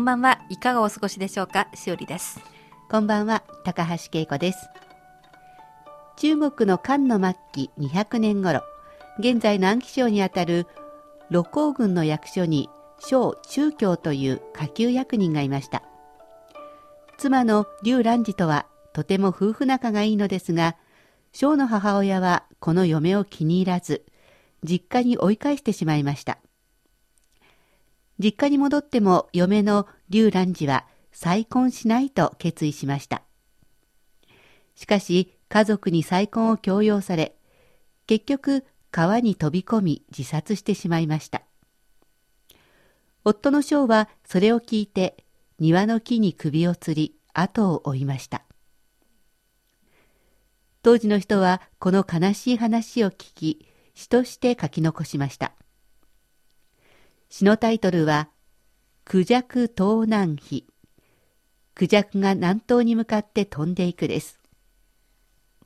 [0.00, 0.40] こんばんは。
[0.48, 1.68] いかがお過ごしでしょうか？
[1.74, 2.40] しおりです。
[2.88, 4.70] こんばんは、高橋恵子です。
[6.16, 8.62] 中国の漢の末期200年頃、
[9.18, 10.66] 現在の安徽省にあたる
[11.28, 15.82] 露光郡の役所に小中京という下級役人がいました。
[17.18, 18.64] 妻の劉蘭寺とは
[18.94, 20.76] とても夫婦仲がいいのですが、
[21.32, 24.06] 小の母親はこの嫁を気に入らず、
[24.64, 26.38] 実家に追い返してしまいました。
[28.22, 33.22] 実家に戻っても嫁の劉蘭寺は再婚しないと決意しました。
[34.74, 37.34] しかし家族に再婚を強要され、
[38.06, 41.42] 結局川に飛び込み自殺してしまいました。
[43.24, 45.24] 夫の章はそれを聞いて
[45.58, 48.42] 庭の木に首を吊り後を追いました。
[50.82, 55.52] 当時の人はこの悲しい話を聞き、詩として書き残しました。
[57.32, 58.28] 詩のタイトルは、
[59.04, 60.66] クジャク東南飛。
[61.76, 64.40] クジャクが南東に向かって飛んでいくです。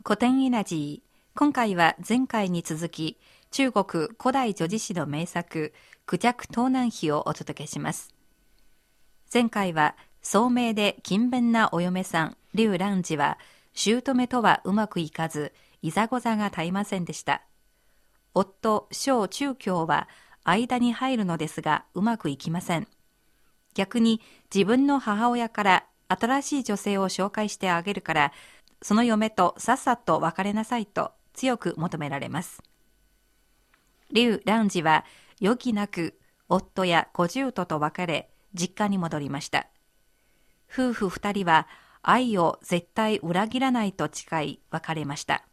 [0.05, 1.09] 古典エナジー。
[1.35, 3.19] 今回は前回に続き、
[3.51, 5.73] 中国古代女子詩の名作、
[6.05, 8.15] クジャク東南飛をお届けします。
[9.33, 13.39] 前回は、聡明で勤勉なお嫁さん、劉蘭寺は、
[13.73, 17.43] 姑とはうまくいかず、いざござが絶えませんでした。
[18.35, 20.09] 夫、小中京は、
[20.45, 22.87] 間に入るのですが、うまくいきません。
[23.75, 24.21] 逆に、
[24.55, 28.33] 自分の母親から新しい女性を紹介してあげるから、
[28.83, 32.63] その嫁とさっさと別れなさいと強く求められます。
[34.13, 35.05] 劉蘭寺は
[35.41, 39.67] 余儀なく夫や小舅とと別れ、実家に戻りました。
[40.71, 41.67] 夫婦二人は
[42.03, 45.45] 愛を絶対裏切らないと誓い別れました。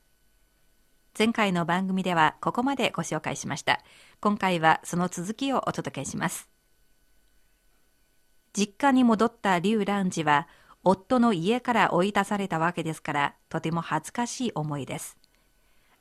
[1.17, 3.81] 前回の番組ではここまでご紹介しました。
[4.21, 6.49] 今回はその続きをお届けします。
[8.53, 10.47] 実家に戻った劉蘭寺は
[10.83, 15.17] 夫の家から追い出されたわけですから、とても恥ずかしい思いです。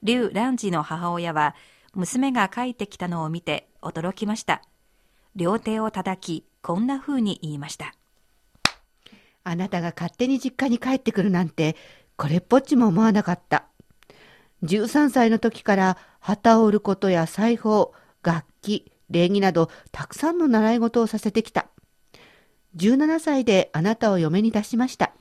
[0.03, 1.55] 劉蘭寺の母親は、
[1.93, 4.63] 娘が帰ってきたのを見て驚きました。
[5.37, 7.95] 両手を叩き、こんな風に言いました。
[9.45, 11.77] あなたが勝手に実家に帰ってくるなんて、
[12.17, 13.70] これっぽっちも思わなかった。
[14.63, 21.67] 13歳の時から旗を売ることや裁縫、楽器、礼儀などたくさんの習い事をさせてきた。
[22.77, 25.13] 17歳であなたを嫁に出しました。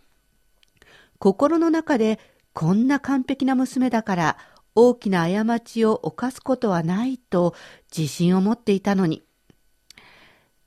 [1.18, 2.20] 心の中で
[2.54, 4.38] こんな完璧な娘だから
[4.76, 7.56] 大きな過ちを犯すことはないと
[7.96, 9.24] 自信を持っていたのに。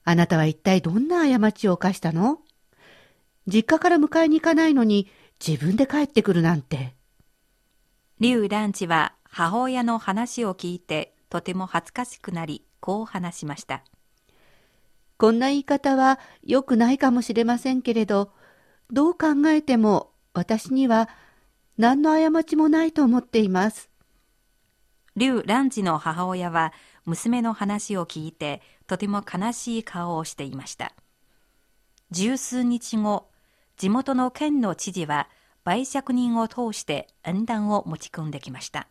[0.05, 2.41] あなたは一体どんな過ちを犯したの？
[3.47, 5.09] 実家から迎えに行かないのに
[5.45, 6.95] 自分で帰ってくるなんて。
[8.23, 13.83] 劉蘭寺は母親の話を聞いてとても恥ずかしくなり、こう話しました。
[15.19, 18.31] こんな言い方は良くないかもしれませんけれど、
[18.93, 21.09] どう考えても私には
[21.79, 23.91] 何の過ちもないと思っています。
[25.17, 26.73] 劉蘭寺の母親は
[27.05, 30.95] 娘の話を聞いてとても悲しい顔をしていました。
[32.13, 33.33] 十数日後、
[33.77, 35.29] 地元の県の知事は
[35.65, 38.89] 売借人を通して縁談を持ち込んできました。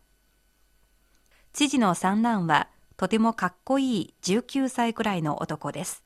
[1.52, 6.02] 知事の三男はとてもかっこいい19歳くらいの男です。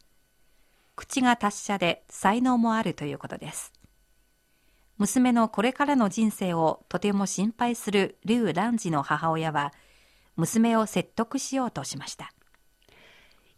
[0.96, 3.72] 口が達者で才能もあるということです。
[4.98, 9.74] 娘のこれからの人生をとても心配する劉蘭寺の母親は、
[10.36, 12.32] 娘を説得しようとしました。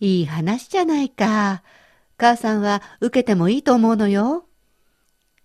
[0.01, 1.63] いい話じゃないか。
[2.17, 4.48] 母さんは受けてもいいと思うのよ。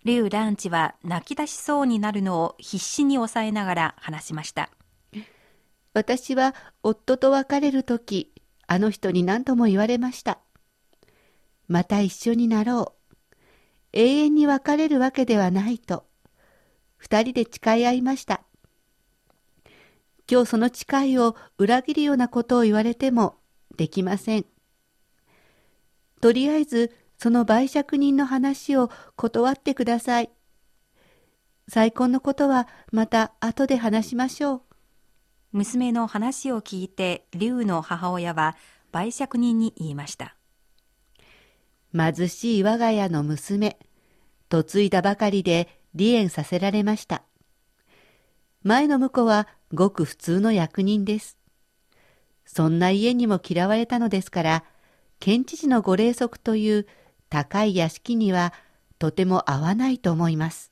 [0.03, 4.69] 劉蘭智は泣き出しそうになるのを必死に抑えながら話しました。
[5.94, 8.33] 私は夫と別れるとき、
[8.67, 10.39] あの人に何度も言われました。
[11.67, 13.35] また一緒になろう。
[13.94, 16.05] 永遠に別れるわけではないと。
[16.97, 18.41] 二人で誓い合いました。
[20.29, 23.35] 今日その誓いを裏切るようなことを言われても
[23.77, 24.45] できません。
[26.21, 26.91] とりあえず
[27.24, 30.30] その売借人の話を断ってください。
[31.70, 34.62] 再婚のことはまた後で話しましょう。
[35.54, 38.58] 娘の話を聞いて劉の母親は
[38.92, 40.36] 売借人に言いました。
[41.98, 43.80] 貧しい我が家の娘、
[44.52, 47.24] 嫁いだばかりで離縁させられました。
[48.64, 51.38] 前の婿はごく普通の役人です。
[52.44, 54.66] そんな家にも嫌われたのですから、
[55.22, 56.86] 県知事のご霊則という
[57.33, 58.53] 高い屋敷には
[59.00, 60.71] とても合わないと思います。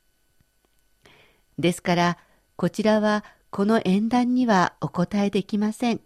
[1.57, 2.17] ですから、
[2.55, 6.01] こちらはこの縁談にはお答えできません。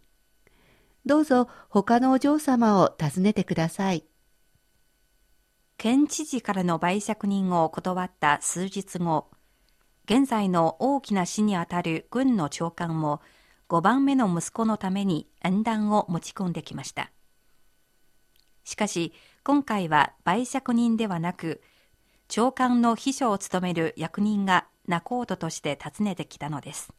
[1.06, 4.06] どうぞ他のお嬢様を訪ねてください。
[5.76, 9.28] 県知事からの売借人を断った数日後、
[10.06, 13.20] 現在の大きな市にあたる軍の長官も
[13.68, 17.12] 5番目の息子のために縁談を持ち込んできました。
[18.64, 19.12] しかし、
[19.46, 21.62] 今回は売借人ではなく、
[22.28, 26.92] 長官の秘書を務める役人が仲人として訪ねてきたのです。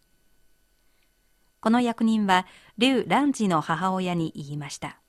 [1.58, 2.46] この役人は、
[2.78, 5.00] 劉蘭寺の母親に言いました。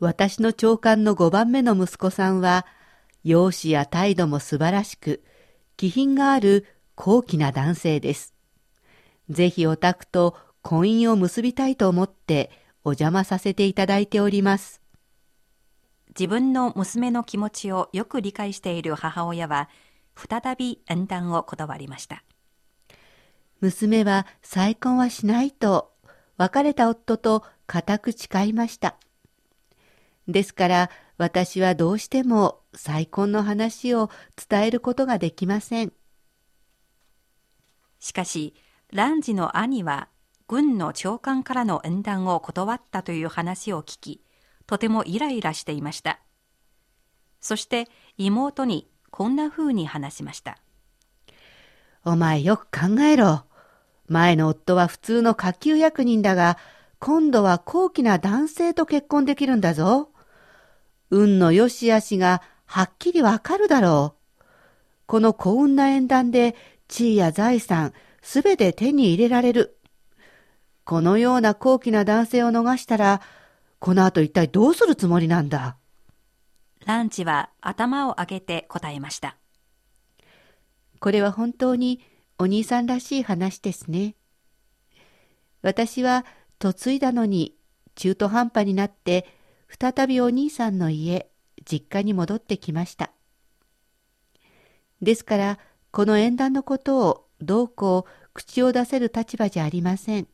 [0.00, 2.66] 私の長官の5番目の息子さんは、
[3.22, 5.22] 容姿や態度も素晴らしく、
[5.76, 6.66] 気品がある
[6.96, 8.34] 高貴な男性です。
[9.28, 12.50] ぜひお宅と婚姻を結びたいと思って
[12.82, 14.79] お邪魔させていただいております。
[16.18, 19.68] 自分の娘の気持ちをよく理解している母親は、
[20.16, 22.24] 再び縁談を断りました。
[23.60, 25.92] 娘は再婚はしないと、
[26.36, 28.96] 別れた夫と固く誓いました。
[30.26, 34.10] ですから私はどうしても再婚の話を
[34.48, 35.92] 伝えることができません。
[37.98, 38.54] しかし、
[38.92, 40.08] 蘭寺の兄は、
[40.48, 44.24] 軍の長官からの縁談を断ったという話を聞き、
[44.70, 46.20] とてもイライラしていました。
[47.40, 50.58] そして妹にこんな風に話しました。
[52.04, 53.42] お前よく考えろ。
[54.06, 56.56] 前の夫は普通の下級役人だが、
[57.00, 60.12] 今度は高貴な男性と結婚できるんだぞ。
[61.10, 64.44] 運の良し悪しがはっきりわかるだろう。
[65.06, 66.54] この幸運な縁談で
[66.86, 67.92] 地位や財産
[68.22, 69.80] すべて手に入れられる。
[70.84, 73.20] このような高貴な男性を逃したら、
[73.80, 75.76] この後一体どうするつもりなんだ？
[76.84, 79.36] ランチは頭を上げて答えました。
[81.00, 82.00] これは本当に
[82.38, 84.16] お兄さんらしい話ですね。
[85.62, 86.26] 私は
[86.62, 87.56] 嫁いだのに
[87.94, 89.26] 中途半端になって
[89.68, 91.30] 再びお兄さんの家、
[91.64, 93.12] 実家に戻ってきました。
[95.00, 95.58] ですから、
[95.90, 100.28] この縁談のことをどうこう口を出せる立場じゃありません。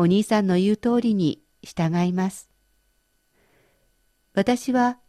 [0.00, 2.48] お兄さんの言う通りに従います。
[4.32, 5.00] 私は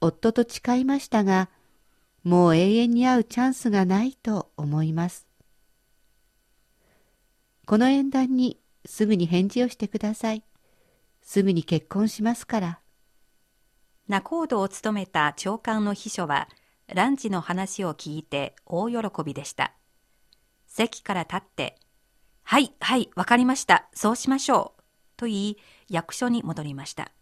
[0.00, 1.50] 夫と誓いましたが、
[2.24, 5.28] もう永遠に会うチャンスがないと思います。
[7.66, 10.42] この縁談にすぐに返事をしてください。
[11.20, 12.80] すぐに結婚しますから。
[14.08, 16.48] 仲人を務めた長官の秘書は、
[16.86, 19.74] ランチの話を聞いて大喜びでした。
[20.66, 21.78] 席から立って、
[22.50, 23.90] はい、はい、わかりました。
[23.92, 24.82] そうしましょう。
[25.18, 25.58] と言い、
[25.90, 27.12] 役所に戻りました。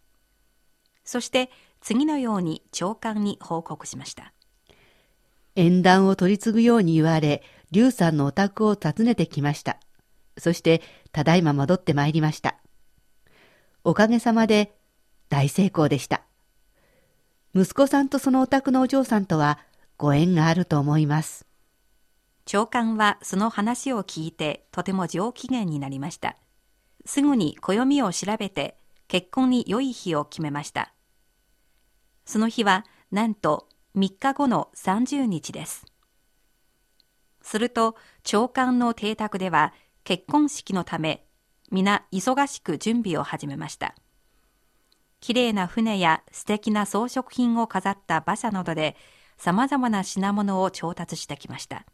[1.03, 1.49] そして、
[1.81, 4.31] 次のように長官に報告しました。
[5.57, 9.81] 縁談を取り継ぐように言われ、劉さんのお宅を訪ねてきました。
[10.37, 10.81] そして、
[11.11, 12.55] ただいま戻ってまいりました。
[13.83, 14.77] おかげさまで
[15.27, 16.21] 大成功でした。
[17.53, 19.59] 息子さんとそのお宅のお嬢さんとは
[19.97, 21.46] ご縁があると思います。
[22.47, 26.37] 長官はその話を聞いてとても上機嫌になりました。
[27.05, 28.77] すぐに暦を調べて
[29.09, 30.93] 結婚に良い日を決めました。
[32.25, 35.85] その日はなんと3日後の30日です。
[37.41, 39.73] すると長官の邸宅では
[40.05, 41.27] 結婚式のため
[41.69, 43.93] 皆忙しく準備を始めました。
[45.19, 48.95] 綺麗な船や素敵な装飾品を飾った馬車などで
[49.37, 51.85] 様々な品物を調達してきました。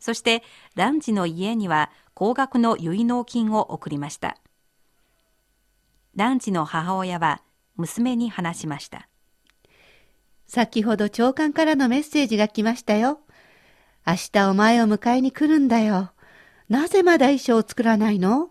[0.00, 0.42] そして、
[0.74, 4.38] ランジの家には高額の結納金を送りました。
[6.16, 7.42] ランジの母親は
[7.76, 9.08] 娘に話しました。
[10.48, 13.20] 先ほど長官からのメッセージが来ましたよ。
[14.04, 16.10] 明日お前を迎えに来るんだよ。
[16.68, 18.50] なぜまだ衣装を作らないの？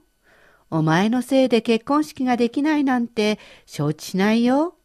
[0.69, 4.75] お前のせいで結婚式ができないなんて承知しないよ。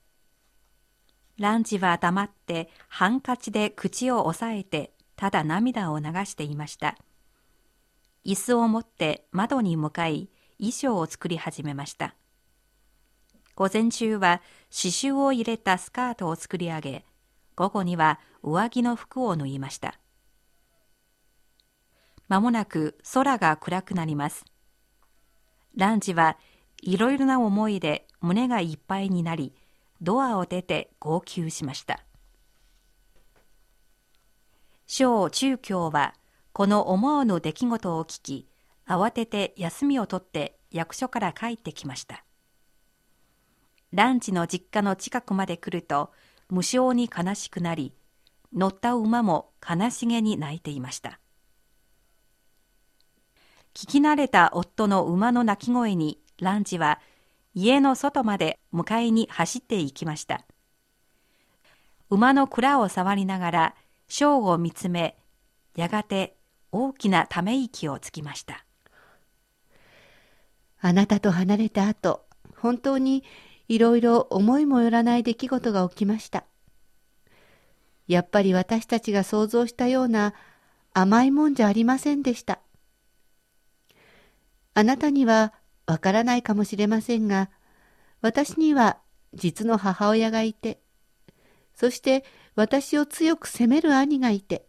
[1.38, 6.96] ランジは黙ってハンカチで口を押さえてただ涙を流していました。
[8.24, 12.14] 椅子を持って窓に向かい衣装を作り始めました。
[13.54, 14.40] 午前中は
[14.70, 17.04] 刺繍を入れたスカートを作り上げ、
[17.54, 19.98] 午後には上着の服を縫いました。
[22.26, 24.44] まもなく空が暗くなります。
[25.76, 26.36] ランジは
[26.82, 29.54] いろいろな思いで胸がいっぱいになり、
[30.00, 32.00] ドアを出て号泣しました。
[34.86, 36.14] 小中教は
[36.52, 38.48] この思わぬ出来事を聞き、
[38.86, 42.24] 慌てて休みを取って役所から帰ってきました。
[43.92, 46.12] ランチの実家の近くまで来ると、
[46.50, 47.94] 無性に悲しくなり、
[48.52, 51.20] 乗った馬も悲しげに泣いていました。
[53.72, 57.00] 聞き慣れた夫の馬の鳴き声に、ランチは
[57.54, 60.44] 家の外まで迎えに走っていきました。
[62.10, 63.74] 馬の蔵を触りながら、
[64.08, 65.16] ショーを見つめ、
[65.76, 66.36] やがて
[66.72, 68.64] 大きなため息をつきました。
[70.80, 73.24] あなたと離れた後、本当に
[73.68, 76.44] いろいろ思いもよらない出来事が起きました。
[78.06, 80.34] やっぱり私たちが想像したような
[80.92, 82.60] 甘いもんじゃありませんでした。
[84.74, 85.54] あなたには
[85.86, 87.50] わからないかもしれませんが、
[88.20, 88.98] 私には
[89.32, 90.80] 実の母親がいて、
[91.74, 92.24] そして
[92.56, 94.66] 私を強く責める兄がいて、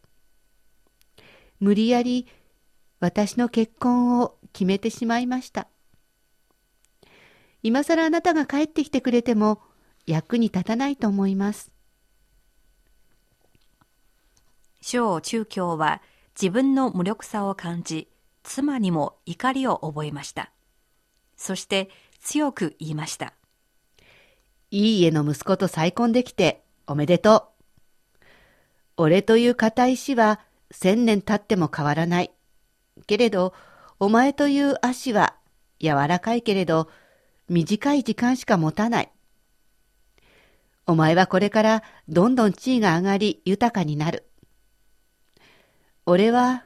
[1.60, 2.28] 無理やり
[3.00, 5.68] 私の結婚を決めてしまいました。
[7.62, 9.62] 今更あなたが帰ってきてくれても
[10.06, 11.72] 役に立たないと思います。
[14.82, 16.02] 小中教は
[16.40, 18.08] 自分の無力さを感じ、
[18.44, 20.52] 妻にも怒りを覚えました。
[21.38, 21.90] そして
[22.22, 23.34] 強く言いました。
[24.70, 27.55] いい家の息子と再婚できておめでとう。
[28.98, 30.40] 俺という固い石は
[30.72, 32.32] 千年経っても変わらない。
[33.08, 33.54] けれど、
[34.00, 35.36] お前という足は
[35.80, 36.90] 柔らかいけれど、
[37.50, 39.12] 短い時間しか持たない。
[40.88, 44.28] お前はこれからどんどん地位が上がり豊かになる。
[46.06, 46.64] 俺は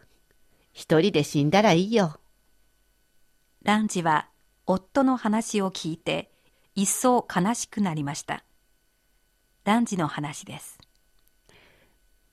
[0.74, 2.20] 一人で死んだらいいよ。
[3.64, 4.28] ランジは
[4.66, 6.32] 夫の話を聞いて
[6.76, 8.44] 一層悲しくなりました。
[9.64, 10.79] ランジの話です。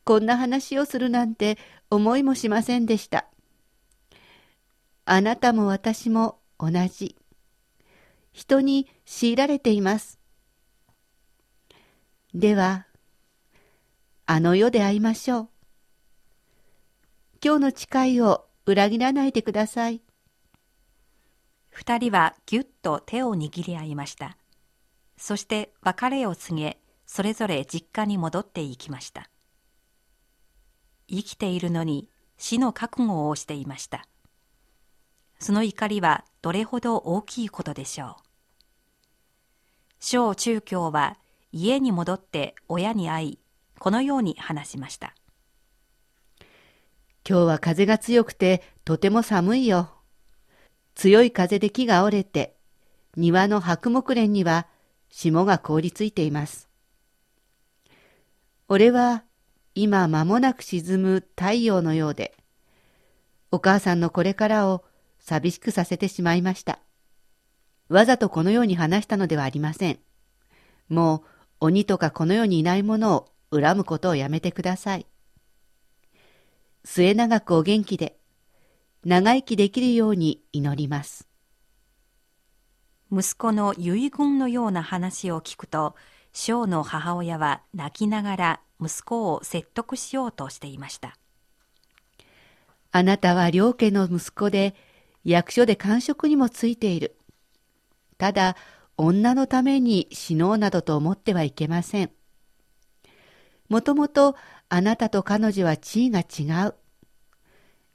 [0.06, 1.58] こんな話をするなんて
[1.90, 3.26] 思いもしませんでした。
[5.04, 7.16] あなたも私も同じ。
[8.32, 10.20] 人に強いられています。
[12.32, 12.86] では、
[14.26, 15.48] あの世で会いましょう。
[17.44, 20.02] 今日の誓いを裏切らないでください。
[21.68, 24.38] 二人はぎゅっと手を握り合いました。
[25.16, 29.28] そして別れを告げ、それぞれ実家に戻っていきました。
[31.08, 32.08] 生きているのに
[32.38, 34.06] 死の覚悟をしていました。
[35.38, 38.22] その怒りはどれほど大きいことでしょう。
[40.00, 41.18] 小中教は
[41.52, 43.38] 家に戻って親に会い、
[43.78, 45.14] このように話しました。
[47.28, 49.90] 今日は風が強くてとても寒いよ。
[50.94, 52.56] 強い風で木が折れて、
[53.16, 54.66] 庭の白木蓮には
[55.10, 56.68] 霜が凍りついています。
[58.68, 59.24] 俺は
[59.78, 62.34] 今間もなく沈む太陽のようで、
[63.50, 64.82] お母さんのこれからを
[65.18, 66.78] 寂しくさせてしまいました。
[67.90, 69.98] わざとこのように話したのではありません。
[70.88, 71.22] もう
[71.60, 75.06] 鬼とかこの世にいないものを恨むことをやめてください。
[76.84, 78.16] 末永くお元気で、
[79.04, 81.28] 長生きできるように祈ります。
[83.12, 85.94] 息子の遺言のような話を聞くと、
[86.38, 91.16] 小の母親は泣きながら息子を説得しようとしていました。
[92.92, 94.74] あなたは両家の息子で、
[95.24, 97.16] 役所で官職にもついている。
[98.18, 98.54] ただ、
[98.98, 102.10] 女のために死のうなどと思ってはいけません。
[103.70, 104.36] もともと
[104.68, 106.74] あなたと彼女は地位が違う。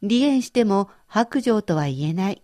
[0.02, 2.42] 離縁しても白状とは言えない。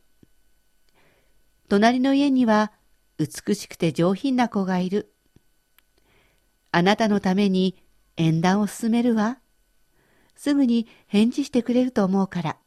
[1.69, 2.71] 隣の家には
[3.17, 5.11] 美しくて上品な子がいる。
[6.77, 7.75] あなたのために
[8.17, 9.39] 縁談を進めるわ。
[10.35, 12.57] すぐに返事してくれると思うから。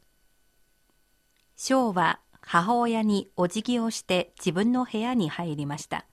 [1.54, 6.06] 小は母親にお辞儀をして自分の部屋に入りました。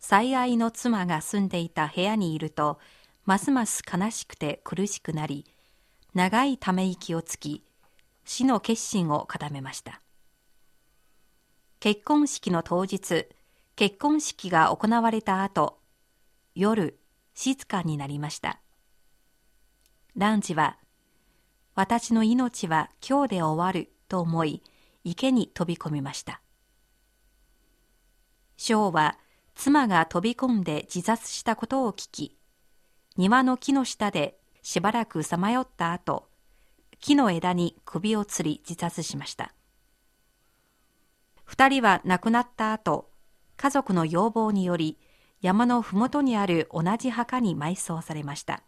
[0.00, 2.80] 最愛の妻が住んでいた部屋にいると、
[3.24, 5.46] ますます悲しくて苦しくなり、
[6.12, 7.62] 長いため息をつき、
[8.24, 10.02] 死の決心を固めました。
[11.78, 13.28] 結婚式の当日、
[13.76, 15.79] 結婚式が行われた後、
[16.60, 17.00] 夜、
[17.32, 18.60] 静かになりました。
[20.14, 20.76] ランジは、
[21.74, 24.62] 私の命は今日で終わると思い、
[25.02, 26.42] 池に飛び込みました。
[28.58, 29.16] ショーは、
[29.54, 32.36] 妻が飛び込んで自殺したことを聞き、
[33.16, 36.28] 庭の木の下でしばらくさまよった後、
[36.98, 39.54] 木の枝に首を吊り自殺しました。
[41.46, 43.10] 二人は亡くなった後、
[43.56, 44.98] 家族の要望により
[45.40, 48.62] 山のふもとにある同じ墓に埋葬されました。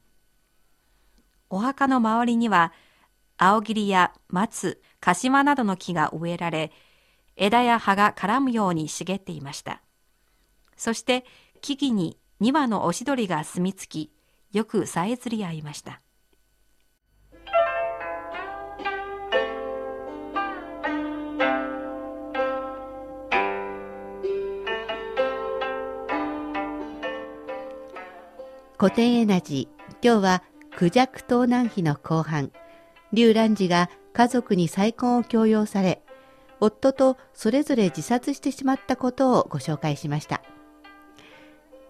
[1.51, 2.73] お墓の周りには
[3.37, 6.71] 青霧や松、鹿島などの木が植えられ、
[7.37, 9.83] 枝や葉が絡むように茂っていました。
[10.77, 11.25] そして
[11.61, 14.13] 木々に2羽のオシドリが住み着き、
[14.53, 16.02] よくさえずり合いました。
[28.83, 29.95] 古典エナジー。
[30.03, 30.43] 今日は
[30.77, 32.51] クジャク盗難費の後半。
[33.13, 36.03] 劉蘭寺が家族に再婚を強要され
[36.59, 40.43] 夫とそれぞれ自殺してしまったことをご紹介しました。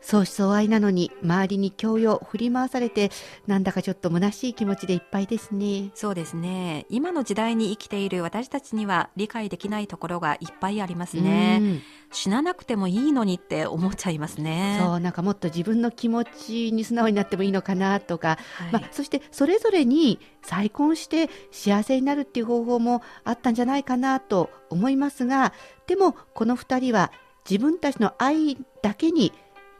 [0.02, 3.10] 相思相愛なのに周りに教養振り回されて
[3.46, 5.90] なんだかちょっと虚しい気持ちでいっぱいですね。
[5.94, 6.86] そうですね。
[6.88, 14.78] 今の時代に生きている私たちには理解できないところがいっぱいありますね、死ななくてもいいのにって思っちゃいますね。
[14.82, 25.52] そうなんかもっと自分の気持ちに素直になってもいいのかなとか、はい、まあ、そしてそれぞれに再婚して幸せになるっていう方法もあったんじゃないかなと思いますが
[25.86, 27.12] でもこの2人は
[27.48, 29.32] 自分たちの愛だけに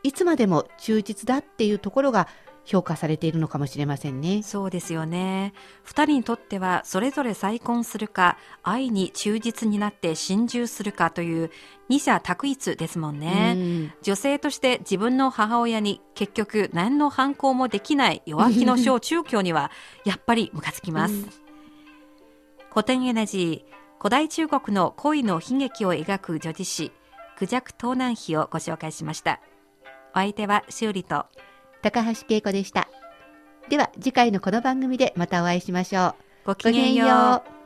[0.03, 2.29] いつまでも忠実だっていうところが
[2.65, 4.43] 評価されているのかもしれませんね。
[4.43, 5.53] そうですよね。
[5.83, 11.51] 二人にとってはそれぞれ再婚するか、愛に忠実になって心中するかという
[11.89, 13.93] 二者択一ですもんね。
[14.03, 19.71] 女性として自分の母親に結局何の反抗もできない弱気の小中教には
[20.07, 21.43] やっぱりムカつきます。
[22.71, 26.93] 古典エナジー、古代中国の恋の悲劇を描く女児詩、
[27.37, 29.41] クジャク盗難碑をご紹介しました。
[30.15, 31.27] お相手は修理と
[31.83, 32.89] 高橋恵子でした。
[33.69, 36.15] では次回のこの番組でまたお会いしましょう。
[36.47, 37.62] ごきげんよう。